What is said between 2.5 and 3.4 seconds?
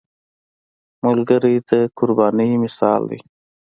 مثال دی